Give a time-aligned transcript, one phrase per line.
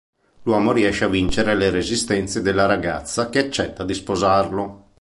[0.45, 4.89] L'uomo riesce a vincere le resistenze della ragazza che accetta di sposarlo.